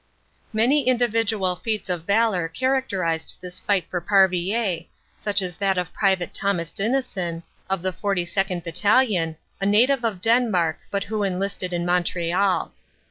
[0.51, 4.85] Many individual feats of valor characterised this fight for Parvillers,
[5.15, 6.27] such as that of Pte.
[6.33, 8.63] Thomas Dineson, of the 42nd.
[8.63, 12.73] Battalion, a native of Denmark but who enlisted in Montreal.